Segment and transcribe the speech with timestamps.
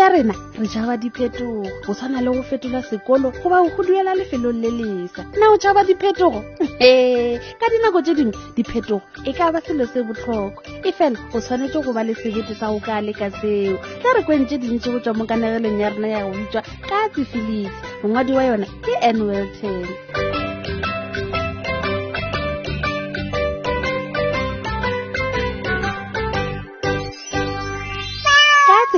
[0.00, 4.14] ya rena re jaba diphetogo go tshwana le go fetola sekolo goba o go duela
[4.14, 6.40] lefelong le lesa nna o jaba diphetogo
[6.80, 11.40] ee ka dinako tse dingwe diphetogo e ka ba selo se botlhokwa e fela o
[11.40, 14.98] tshwanetse go ba le sebete sa go ka leka seo tla re kwentse dintsi go
[15.04, 17.68] tswa mo kanegelong ya rena ya go utswa ka tsefilisi
[18.02, 19.84] mongwadi wa yona ke nwelton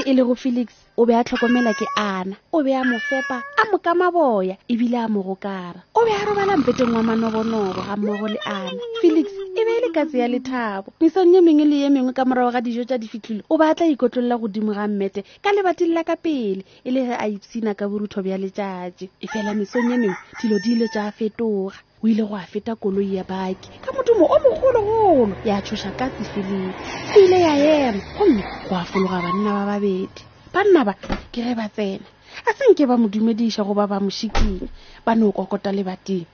[0.03, 0.69] ntse e le go felix
[1.01, 4.55] o be a tlhokomela ke ana o be a mo fepa a mo ka maboya
[4.73, 8.81] ebile a mo gokara o be a robala mpeteng wa manobonobo ga mmogo le ana
[9.03, 9.27] felix
[9.61, 12.51] e be e le katse ya lethabo mesong ye mengwe le ye mengwe ka morago
[12.55, 16.03] ga dijo tša di fitlhile o ba tla ikotlolola godimo ga mmete ka lebating la
[16.09, 20.19] ka pele e le ge a ipsina ka borutho bja letšatši efela mesong ye mengwe
[20.41, 24.27] dilo di ile tša fetoga o ile go a feta koloi ya baki ka modumo
[24.27, 26.75] o mogologolo ya tshosa ka sefeleng
[27.17, 27.55] e ile ya
[27.89, 30.23] ema gomme go a fologa banna ba babedi
[30.55, 32.05] banna ba ke ge ba tsena
[32.49, 34.67] a senke ba mo go goba ba mošiking
[35.07, 36.27] ba ne o kokota lebateng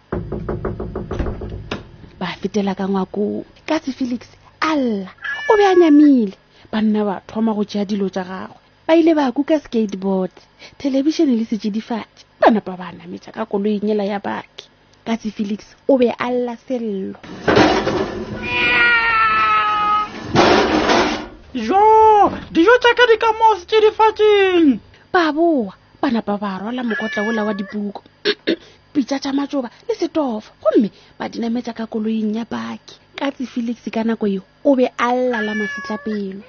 [2.19, 4.25] ba fetela ka ngwakong ka felix
[4.65, 5.13] alla
[5.51, 6.33] o be a nyamile
[6.73, 8.57] banna ba thoma go tšea dilo tša gagwe
[8.89, 10.33] ba ile ba kuka skateboard
[10.81, 14.58] thelebišene le setšidifatši ba napa ba nametša ka koloinyela ya baki
[15.09, 15.61] ka felix
[15.93, 17.17] o be a lla sello
[21.67, 21.83] jo
[22.53, 24.69] dijo tšaka di ka mose di difatšeng
[25.13, 28.05] baboa boa ba ba rwala mokotla ola wa dipuko
[28.93, 34.05] pitsa tsa matsoba le setofa gomme ba dinametsa ka koloing ya baki ka felix ka
[34.05, 36.45] nako eo o be a llala masetlapelo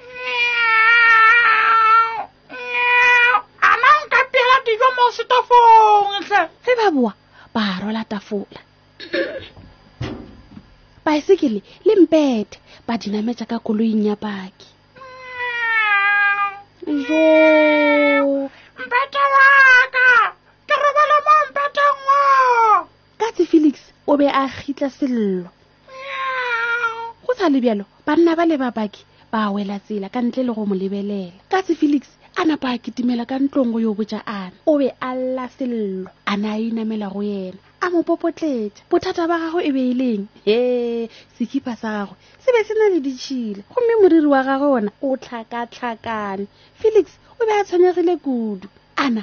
[5.16, 7.12] setofong tle ge ba boa
[7.54, 8.62] ba rola tafola
[11.04, 12.56] baesekele le mpete
[12.86, 14.68] ba dinametsa ka koloing ya paki
[23.20, 23.74] katse felix
[24.12, 25.50] o be a kgitla sello
[27.24, 30.62] go sa lebjalo banna ba le ba baki ba wela tsela ka ntle le go
[30.70, 32.04] mo lebelela katse felix
[32.36, 35.84] a napa a kitimela ka ntlongo yo botja ana o be a lla sello
[36.32, 40.58] a ne a inamela go yena a mo popotletsa bothata ba gagwe e beileng he
[41.34, 45.08] sekhipa sa gagwe se be se na le ditšhile gomme moriri wa gagwe ona o
[45.22, 46.44] tlhakatlhakane
[46.80, 47.06] felix
[47.40, 48.68] o be a tshwenyegile kudu
[49.04, 49.22] ana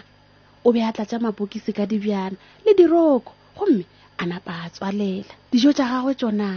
[0.67, 3.83] o be a tlatsa mabokisi ka dibjana le diroko gomme
[4.21, 6.47] a napa a tswalela dijo tja gagwe tsona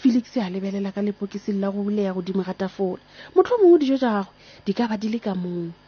[0.00, 3.02] felix a lebelela ka lebokisi la go bule ya godimo ga tafola
[3.34, 4.28] motlho mongwe dijo tja gagwe
[4.68, 5.82] di ka ba di le ka mongwe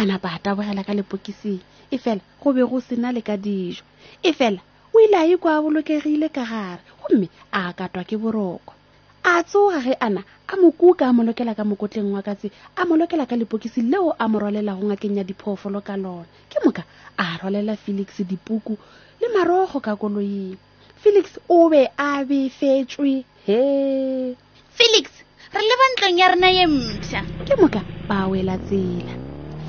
[0.00, 1.60] a napa a tabogela ka lepokising
[1.92, 3.84] e fela go be go sena le ka dijo
[4.24, 4.56] e fela
[4.96, 8.72] o ile a ikwa a bolokegile ka gare gomme a katwa ke boroko
[9.20, 13.36] a tsoga ge ana a mokuka a molokela ka mokotleng wa katse a molokela ka
[13.36, 16.80] lepokisi leo a mo rwalela go ngakeng ya diphoofolo ka lona ke moka
[17.18, 18.78] a rwalela felix dipuku
[19.20, 20.56] le marogo ka koloing
[20.96, 24.32] felix o be a befetswe he
[24.72, 25.12] felix
[25.52, 29.19] re le bantlong ya rena ye mpšha ke moka ba wela tsela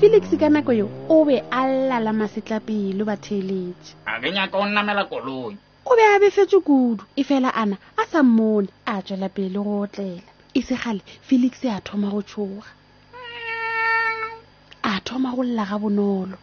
[0.02, 5.54] felix ka nako yo o be a lala masetlapelo batheletše a kenyaka o nnamela koloi
[5.90, 9.74] o be a befetse kudu e fela ana a sa mmone a tswela pele go
[9.86, 10.26] otlela
[10.58, 10.98] e segale
[11.28, 12.66] felix a thoma go tshoga
[14.90, 16.34] a thoma go lla ga bonolo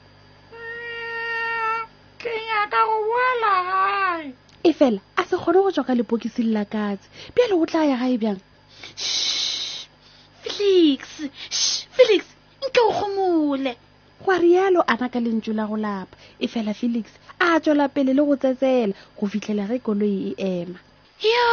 [2.22, 4.30] kenyaka go boala gae
[4.69, 8.18] e fela a se kgone go tswa ka lepokisi lelakatse pjale go tla ya gae
[8.22, 8.40] bjang
[8.96, 9.84] shh
[10.48, 11.03] felix
[14.29, 16.13] kwa rialo ana ka lentso la go lapa
[16.44, 17.06] e fela felix
[17.41, 20.77] a tswela pele le go tsetsela go fitlhela ge koloi e ema
[21.33, 21.48] yo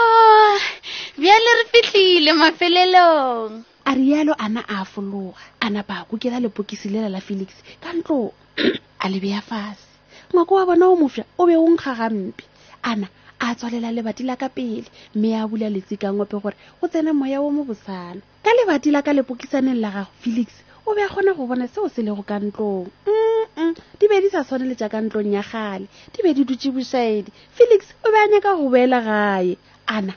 [1.19, 3.53] bjale re fitlhile mafelelong
[3.91, 7.49] a rialo ana a fologa a napa a kokela lepokisi lela la felix
[7.83, 8.33] ka ntlo
[9.05, 9.89] a lebeya fase
[10.35, 12.45] ngwako wa bona o mofa o be o nkga gampe
[12.85, 13.07] ana
[13.41, 14.85] a tswalela lebati la ka pele
[15.17, 18.91] mme a bula letsi ka ngope gore go tsena moya o mo bosana ka lebati
[18.93, 20.51] la ka lepokisaneng la gago felix
[20.89, 24.31] o be a kgone go bona seo se lego ka ntlong mm di be di
[24.31, 28.19] sa tshwane letja ka ntlong ya gale di be di dutse bosaedi felix o be
[28.23, 29.59] a nyaka go boela gae
[29.91, 30.15] ana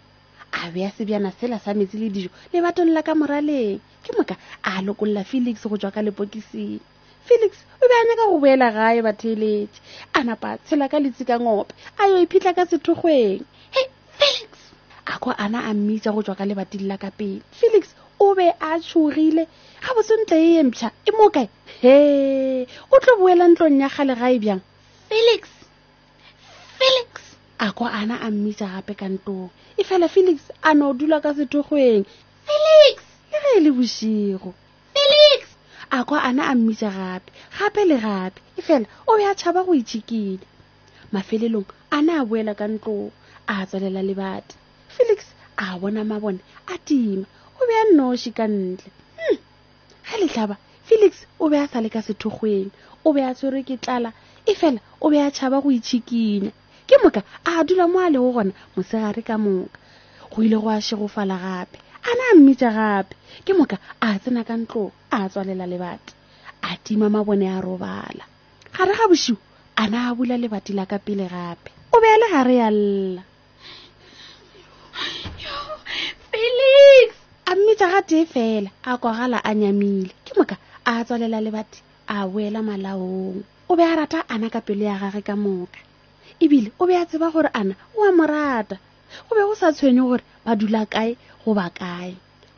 [0.54, 4.14] a be a sebjana sela sa metsi le dijo le batong la ka moraleng ke
[4.14, 6.78] moka a lokolola felix go tswa ka lepokising
[7.26, 7.52] felix
[7.82, 9.82] o be a nyaka go boela gae batheletse
[10.14, 13.42] a napa tshela ka letsi ka ngope a yo iphitlha ka sethogweng
[13.74, 13.82] he
[14.22, 14.54] felix
[15.10, 17.90] a ko ana a mmitsa go tswa ka lebating la ka pele felix
[18.22, 19.50] o be a tshogile
[19.84, 21.48] ga bo sentle e emtšha e mokae
[21.82, 21.96] he
[22.94, 24.62] o tlo boela ntlong ya gale ga e bjang
[25.10, 25.42] felix
[26.80, 27.10] felix
[27.66, 29.50] a kwa ana a mmitsa gape ka ntlong
[29.80, 30.38] e fela felix
[30.70, 32.04] a no o dula ka sethogoeng
[32.48, 32.96] felix
[33.34, 34.52] e ge e le bosigo
[34.96, 35.42] felix
[35.98, 39.60] a kwa ana a mmitsa gape gape le gape e fela o be a tšhaba
[39.68, 40.46] go itšhikile
[41.14, 43.12] mafelelong a ne a boela ka ntlong
[43.52, 44.56] a tswelela lebati
[44.96, 45.20] felix
[45.64, 46.42] a bona mabone
[46.74, 47.24] a tima
[47.60, 48.90] o be a nnoši ka ntle
[50.10, 50.56] ka letlaba
[50.90, 51.12] felix
[51.44, 52.70] o be a sa le ka sethokgweng
[53.08, 54.10] o be a tshwerwe ke tlala
[54.52, 56.52] e fela o be a tšhaba go itšhikinya
[56.88, 59.78] ke moka a dula mo a lego gona mosegare ka moka
[60.32, 61.78] go ile go a šegofala gape
[62.10, 63.14] a na a mmitša gape
[63.46, 66.14] ke moka a tsena ka ntlong a tswalela lebati
[66.70, 68.24] a tima mabone a robala
[68.76, 69.36] gare ga bošiu
[69.82, 72.70] a na a bula lebati la ka pele gape o be a le gare ya
[72.78, 73.24] lla
[77.60, 80.56] mmitša ga tee fela a kwagala a nyamile ke moka
[80.90, 81.80] a tswalela lebati
[82.16, 83.42] a boela malaong
[83.72, 85.80] o be a rata ana ka pelo ya gage ka moka
[86.44, 88.78] ebile o be a tseba gore ana o a mo rata
[89.26, 91.12] go be go sa tshwenye gore ba dula kae
[91.44, 92.14] goba kae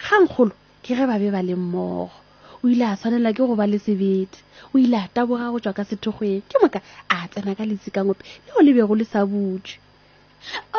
[0.06, 0.54] ga nkgolo
[0.84, 2.16] ke ge ba be ba le mmogo
[2.62, 4.38] o ile a tshwanela ke go ba le sebete
[4.74, 6.80] o ile a taboga go tšwa ka sethokgweng ke moka
[7.16, 9.76] a tsena ka letsi ka ngope leo le bego le sa butše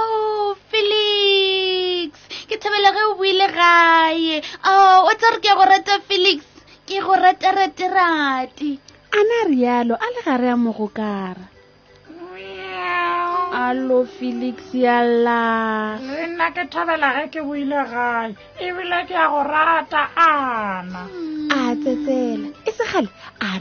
[0.01, 0.32] o oh!
[2.63, 4.37] thabela ge o boile gae
[4.71, 4.73] o
[5.11, 6.41] oh, ke go rata felix
[6.87, 8.79] ke go rata rate
[9.19, 11.47] ana rialo a le gare ya mogokara
[13.67, 18.31] alo felix yalla le nna ke thabela ge ke boile gae
[18.67, 21.49] ebile ke go rata ana mm.
[21.59, 23.11] a tsetsela e segale
[23.47, 23.59] a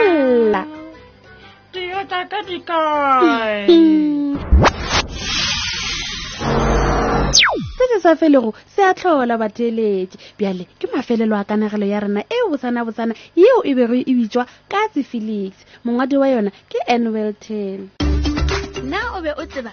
[0.00, 0.64] alla
[7.94, 12.38] se sa felego se a tlhola batheletše bjale ke mafelelo a kanagelo ya rena e
[12.48, 15.52] botsana-botsana yeo e bego e bitswa katse felix
[15.84, 17.90] mongwadi wa yona ke anuel ten
[18.90, 19.72] na o be o tseba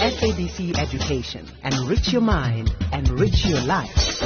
[0.00, 1.44] SABC Education.
[1.62, 4.24] Enrich your mind, enrich your life.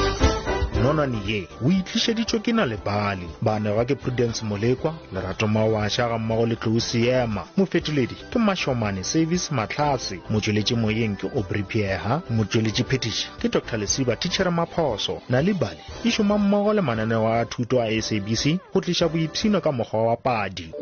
[0.83, 6.47] nonane ye o itlišeditšwe ke na lebale banega ke prudence molekwa lerato mawaša ga mmogo
[6.47, 13.49] le tlousiema seema mofetoledi ke mašomane service matlhase motšweletši moyeng ke obripieha motšweletši phetiši ke
[13.49, 18.59] dr lesiba tichere maphoso na lebale e šoma mmogo le mananeo a thuto a sabc
[18.75, 20.75] go tliša boiphino ka mokgwa wa padi